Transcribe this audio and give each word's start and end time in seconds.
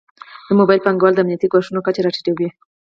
د 0.47 0.49
موبایل 0.59 0.81
بانکوالي 0.85 1.15
د 1.15 1.19
امنیتي 1.21 1.47
ګواښونو 1.51 1.85
کچه 1.87 2.01
راټیټوي. 2.05 2.47